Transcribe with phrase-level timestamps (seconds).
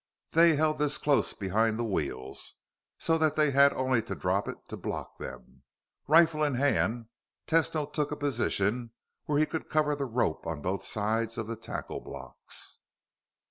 [0.31, 2.55] They held this close behind the wheels
[2.97, 5.61] so that they had only to drop it to block them.
[6.07, 7.05] Rifle in hand,
[7.45, 8.93] Tesno took a position
[9.25, 12.79] where he could cover the rope on both sides of the tackle blocks.